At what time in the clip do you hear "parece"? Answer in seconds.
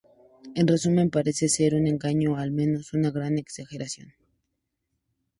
1.11-1.47